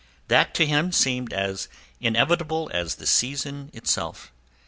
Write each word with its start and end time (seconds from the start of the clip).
That 0.29 0.55
to 0.55 0.65
him 0.65 0.91
seemed 0.91 1.31
as 1.31 1.67
inevitable 1.99 2.71
as 2.73 2.95
the 2.95 3.05
season 3.05 3.69
itself. 3.71 4.31